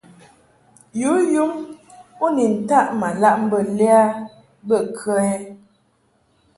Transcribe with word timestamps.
Yǔ 1.01 1.11
yum 1.33 1.53
u 2.25 2.27
ni 2.35 2.45
taʼ 2.67 2.87
ma 2.99 3.09
laʼ 3.21 3.35
mbə 3.45 3.59
lɛ 3.77 3.89
a 4.03 4.05
bə 4.67 4.77
kə 4.97 5.13
ɛ? 5.35 5.37